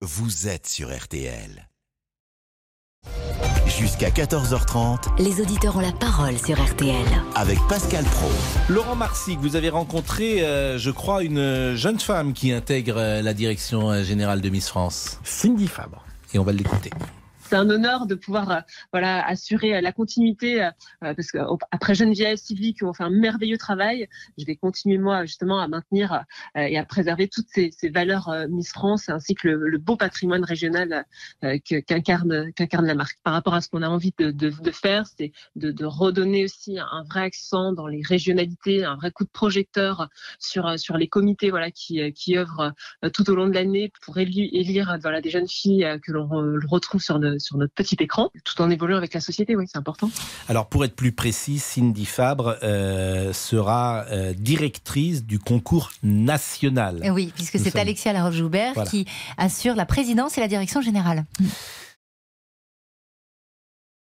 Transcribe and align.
vous 0.00 0.46
êtes 0.46 0.68
sur 0.68 0.96
RTL. 0.96 1.68
Jusqu'à 3.66 4.10
14h30 4.10 5.20
Les 5.20 5.40
auditeurs 5.40 5.76
ont 5.76 5.80
la 5.80 5.90
parole 5.92 6.38
sur 6.38 6.60
RTL. 6.62 7.04
avec 7.34 7.58
Pascal 7.68 8.04
Pro. 8.04 8.28
Laurent 8.68 8.94
Marsic, 8.94 9.38
vous 9.40 9.56
avez 9.56 9.70
rencontré, 9.70 10.44
euh, 10.44 10.78
je 10.78 10.90
crois, 10.90 11.24
une 11.24 11.74
jeune 11.74 11.98
femme 11.98 12.32
qui 12.32 12.52
intègre 12.52 12.96
euh, 12.96 13.22
la 13.22 13.34
direction 13.34 13.90
euh, 13.90 14.02
générale 14.04 14.40
de 14.40 14.48
Miss 14.50 14.68
France. 14.68 15.18
Cindy 15.24 15.66
Fabre. 15.66 16.04
Et 16.32 16.38
on 16.38 16.44
va 16.44 16.52
l'écouter. 16.52 16.90
C'est 17.48 17.56
un 17.56 17.70
honneur 17.70 18.06
de 18.06 18.14
pouvoir 18.14 18.50
euh, 18.50 18.60
voilà 18.92 19.26
assurer 19.26 19.76
euh, 19.76 19.80
la 19.80 19.92
continuité 19.92 20.62
euh, 20.62 20.70
parce 21.00 21.32
que 21.32 21.38
après 21.70 21.94
Geneviève, 21.94 22.36
Sylvie 22.36 22.74
qui 22.74 22.84
ont 22.84 22.92
fait 22.92 23.04
un 23.04 23.10
merveilleux 23.10 23.56
travail, 23.56 24.06
je 24.36 24.44
vais 24.44 24.56
continuer 24.56 24.98
moi 24.98 25.24
justement 25.24 25.58
à 25.58 25.68
maintenir 25.68 26.24
et 26.56 26.78
à 26.78 26.84
préserver 26.84 27.28
toutes 27.28 27.46
ces, 27.48 27.70
valeurs 27.88 28.30
Miss 28.50 28.70
France 28.70 29.08
ainsi 29.08 29.34
que 29.34 29.48
le, 29.48 29.78
beau 29.78 29.96
patrimoine 29.96 30.44
régional 30.44 31.04
qu'incarne 31.40 32.50
la 32.86 32.94
marque. 32.94 33.18
Par 33.22 33.32
rapport 33.32 33.54
à 33.54 33.60
ce 33.60 33.68
qu'on 33.68 33.82
a 33.82 33.88
envie 33.88 34.12
de, 34.18 34.70
faire, 34.70 35.06
c'est 35.06 35.32
de, 35.56 35.84
redonner 35.84 36.44
aussi 36.44 36.78
un, 36.78 37.04
vrai 37.08 37.22
accent 37.22 37.72
dans 37.72 37.86
les 37.86 38.02
régionalités, 38.02 38.84
un 38.84 38.96
vrai 38.96 39.10
coup 39.10 39.24
de 39.24 39.30
projecteur 39.30 40.08
sur 40.38 40.78
sur 40.78 40.96
les 40.96 41.08
comités 41.08 41.50
voilà 41.50 41.70
qui 41.70 42.12
qui 42.12 42.36
œuvrent 42.36 42.72
tout 43.12 43.28
au 43.30 43.34
long 43.34 43.46
de 43.46 43.54
l'année 43.54 43.90
pour 44.02 44.18
élire 44.18 44.98
voilà 45.00 45.20
des 45.20 45.30
jeunes 45.30 45.48
filles 45.48 45.86
que 46.02 46.12
l'on 46.12 46.26
re- 46.26 46.66
retrouve 46.66 47.02
sur, 47.02 47.18
le- 47.18 47.37
sur 47.38 47.56
notre 47.56 47.72
petit 47.74 47.96
écran, 48.00 48.30
tout 48.44 48.60
en 48.62 48.70
évoluant 48.70 48.96
avec 48.96 49.14
la 49.14 49.20
société. 49.20 49.56
Oui, 49.56 49.64
c'est 49.70 49.78
important. 49.78 50.10
Alors, 50.48 50.66
pour 50.66 50.84
être 50.84 50.94
plus 50.96 51.12
précis, 51.12 51.58
Cindy 51.58 52.04
Fabre 52.04 52.56
euh, 52.62 53.32
sera 53.32 54.04
euh, 54.10 54.32
directrice 54.34 55.24
du 55.24 55.38
concours 55.38 55.90
national. 56.02 57.02
Oui, 57.12 57.32
puisque 57.34 57.58
c'est 57.58 57.70
sommes- 57.70 57.80
Alexia 57.80 58.12
Laroche-Joubert 58.12 58.74
Voilà. 58.74 58.90
qui 58.90 59.06
assure 59.36 59.74
la 59.74 59.86
présidence 59.86 60.36
et 60.38 60.40
la 60.40 60.48
direction 60.48 60.80
générale. 60.80 61.24